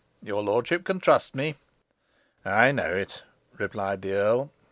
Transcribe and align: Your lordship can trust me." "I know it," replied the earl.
Your 0.23 0.41
lordship 0.41 0.83
can 0.83 0.99
trust 0.99 1.35
me." 1.35 1.57
"I 2.43 2.71
know 2.71 2.91
it," 2.91 3.21
replied 3.59 4.01
the 4.01 4.13
earl. 4.13 4.49